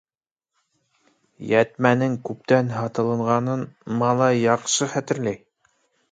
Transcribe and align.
Йәтмәнең 1.49 2.15
күптән 2.29 2.71
һатылғанын 2.77 3.61
малай 3.99 4.41
яҡшы 4.47 4.89
хәтерләй. 4.95 5.39